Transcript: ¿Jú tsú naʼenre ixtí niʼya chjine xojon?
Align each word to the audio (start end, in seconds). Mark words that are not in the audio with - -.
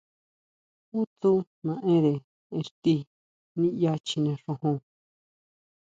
¿Jú 0.89 0.99
tsú 1.19 1.31
naʼenre 1.65 2.13
ixtí 2.59 2.93
niʼya 3.59 3.91
chjine 4.07 4.33
xojon? 4.43 4.77